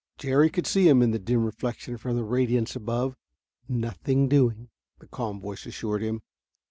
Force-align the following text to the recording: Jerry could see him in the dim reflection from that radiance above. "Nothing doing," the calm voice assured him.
Jerry 0.17 0.49
could 0.49 0.65
see 0.65 0.89
him 0.89 1.03
in 1.03 1.11
the 1.11 1.19
dim 1.19 1.45
reflection 1.45 1.95
from 1.95 2.15
that 2.15 2.23
radiance 2.23 2.75
above. 2.75 3.15
"Nothing 3.69 4.27
doing," 4.27 4.69
the 4.97 5.05
calm 5.05 5.39
voice 5.39 5.67
assured 5.67 6.01
him. 6.01 6.23